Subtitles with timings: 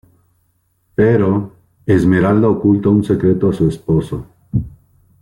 [0.95, 1.53] Pero,
[1.85, 4.25] Esmeralda oculta un secreto a su esposo.